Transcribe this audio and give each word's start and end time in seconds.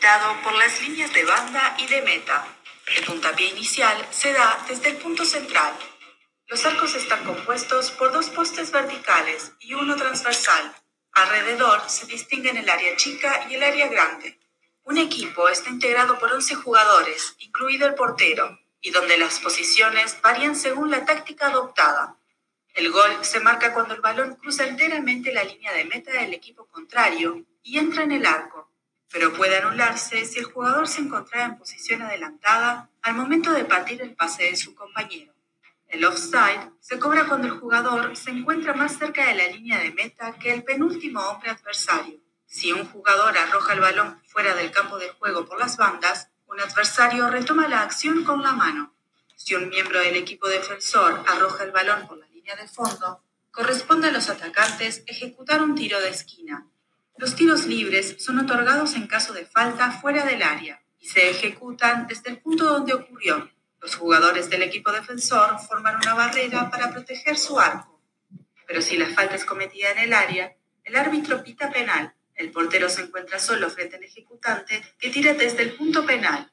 integrado 0.00 0.42
por 0.42 0.54
las 0.54 0.80
líneas 0.80 1.12
de 1.12 1.24
banda 1.24 1.76
y 1.78 1.86
de 1.86 2.00
meta. 2.00 2.46
El 2.96 3.04
puntapié 3.04 3.48
inicial 3.50 4.08
se 4.10 4.32
da 4.32 4.64
desde 4.66 4.88
el 4.88 4.96
punto 4.96 5.26
central. 5.26 5.74
Los 6.46 6.64
arcos 6.64 6.94
están 6.94 7.22
compuestos 7.24 7.90
por 7.90 8.12
dos 8.12 8.30
postes 8.30 8.72
verticales 8.72 9.52
y 9.60 9.74
uno 9.74 9.94
transversal. 9.94 10.74
Alrededor 11.12 11.82
se 11.88 12.06
distinguen 12.06 12.56
el 12.56 12.70
área 12.70 12.96
chica 12.96 13.46
y 13.50 13.56
el 13.56 13.62
área 13.62 13.88
grande. 13.88 14.40
Un 14.84 14.96
equipo 14.96 15.50
está 15.50 15.68
integrado 15.68 16.18
por 16.18 16.32
11 16.32 16.54
jugadores, 16.54 17.34
incluido 17.40 17.86
el 17.86 17.94
portero, 17.94 18.58
y 18.80 18.90
donde 18.90 19.18
las 19.18 19.38
posiciones 19.40 20.16
varían 20.22 20.56
según 20.56 20.90
la 20.90 21.04
táctica 21.04 21.48
adoptada. 21.48 22.16
El 22.72 22.90
gol 22.90 23.22
se 23.22 23.40
marca 23.40 23.74
cuando 23.74 23.94
el 23.94 24.00
balón 24.00 24.36
cruza 24.36 24.66
enteramente 24.66 25.32
la 25.32 25.44
línea 25.44 25.74
de 25.74 25.84
meta 25.84 26.12
del 26.12 26.32
equipo 26.32 26.66
contrario 26.68 27.44
y 27.62 27.78
entra 27.78 28.02
en 28.02 28.12
el 28.12 28.26
arco, 28.26 28.70
pero 29.10 29.32
puede 29.32 29.58
anularse 29.58 30.24
si 30.24 30.38
el 30.38 30.44
jugador 30.46 30.88
se 30.88 31.00
encontraba 31.00 31.46
en 31.46 31.58
posición 31.58 32.02
adelantada 32.02 32.90
al 33.02 33.14
momento 33.14 33.52
de 33.52 33.64
partir 33.64 34.00
el 34.02 34.14
pase 34.14 34.44
de 34.44 34.56
su 34.56 34.74
compañero. 34.74 35.34
El 35.88 36.04
offside 36.04 36.70
se 36.80 37.00
cobra 37.00 37.26
cuando 37.26 37.48
el 37.48 37.58
jugador 37.58 38.16
se 38.16 38.30
encuentra 38.30 38.74
más 38.74 38.96
cerca 38.96 39.26
de 39.26 39.34
la 39.34 39.48
línea 39.48 39.80
de 39.80 39.90
meta 39.90 40.38
que 40.38 40.52
el 40.52 40.62
penúltimo 40.62 41.20
hombre 41.20 41.50
adversario. 41.50 42.20
Si 42.46 42.72
un 42.72 42.86
jugador 42.86 43.36
arroja 43.36 43.74
el 43.74 43.80
balón 43.80 44.22
fuera 44.26 44.54
del 44.54 44.70
campo 44.70 44.98
de 44.98 45.10
juego 45.10 45.46
por 45.46 45.58
las 45.58 45.76
bandas, 45.76 46.28
un 46.46 46.60
adversario 46.60 47.28
retoma 47.28 47.66
la 47.66 47.82
acción 47.82 48.24
con 48.24 48.42
la 48.42 48.52
mano. 48.52 48.94
Si 49.34 49.54
un 49.54 49.68
miembro 49.68 49.98
del 50.00 50.16
equipo 50.16 50.48
defensor 50.48 51.24
arroja 51.26 51.64
el 51.64 51.72
balón 51.72 52.06
por 52.06 52.18
la 52.18 52.26
línea 52.28 52.54
de 52.54 52.68
fondo, 52.68 53.24
corresponde 53.50 54.08
a 54.08 54.12
los 54.12 54.28
atacantes 54.28 55.02
ejecutar 55.06 55.60
un 55.60 55.74
tiro 55.74 56.00
de 56.00 56.10
esquina. 56.10 56.66
Los 57.20 57.34
tiros 57.34 57.66
libres 57.66 58.16
son 58.18 58.38
otorgados 58.38 58.94
en 58.94 59.06
caso 59.06 59.34
de 59.34 59.44
falta 59.44 59.90
fuera 59.92 60.24
del 60.24 60.42
área 60.42 60.82
y 60.98 61.06
se 61.06 61.28
ejecutan 61.28 62.06
desde 62.06 62.30
el 62.30 62.38
punto 62.38 62.64
donde 62.64 62.94
ocurrió. 62.94 63.50
Los 63.78 63.94
jugadores 63.94 64.48
del 64.48 64.62
equipo 64.62 64.90
defensor 64.90 65.58
forman 65.58 65.96
una 65.96 66.14
barrera 66.14 66.70
para 66.70 66.90
proteger 66.90 67.36
su 67.36 67.60
arco. 67.60 68.00
Pero 68.66 68.80
si 68.80 68.96
la 68.96 69.10
falta 69.10 69.34
es 69.34 69.44
cometida 69.44 69.90
en 69.90 69.98
el 69.98 70.14
área, 70.14 70.56
el 70.82 70.96
árbitro 70.96 71.42
pita 71.42 71.70
penal. 71.70 72.14
El 72.34 72.52
portero 72.52 72.88
se 72.88 73.02
encuentra 73.02 73.38
solo 73.38 73.68
frente 73.68 73.96
al 73.96 74.04
ejecutante 74.04 74.82
que 74.98 75.10
tira 75.10 75.34
desde 75.34 75.62
el 75.62 75.74
punto 75.74 76.06
penal. 76.06 76.50